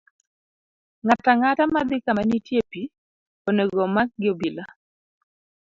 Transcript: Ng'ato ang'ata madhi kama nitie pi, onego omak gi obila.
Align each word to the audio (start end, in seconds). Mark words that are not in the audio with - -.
Ng'ato 1.05 1.27
ang'ata 1.33 1.63
madhi 1.73 1.97
kama 2.05 2.23
nitie 2.29 2.61
pi, 2.71 2.81
onego 3.47 3.77
omak 3.87 4.09
gi 4.19 4.27
obila. 4.33 4.65